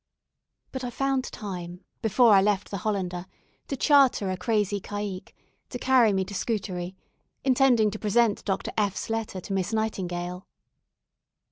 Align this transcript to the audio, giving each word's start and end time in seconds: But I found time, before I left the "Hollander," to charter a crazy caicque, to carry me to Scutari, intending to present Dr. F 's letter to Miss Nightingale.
But 0.71 0.83
I 0.83 0.89
found 0.89 1.25
time, 1.25 1.85
before 2.01 2.33
I 2.33 2.41
left 2.41 2.71
the 2.71 2.77
"Hollander," 2.77 3.27
to 3.67 3.77
charter 3.77 4.31
a 4.31 4.35
crazy 4.35 4.79
caicque, 4.79 5.35
to 5.69 5.77
carry 5.77 6.11
me 6.11 6.25
to 6.25 6.33
Scutari, 6.33 6.95
intending 7.43 7.91
to 7.91 7.99
present 7.99 8.43
Dr. 8.43 8.71
F 8.79 8.95
's 8.97 9.11
letter 9.11 9.39
to 9.39 9.53
Miss 9.53 9.71
Nightingale. 9.71 10.47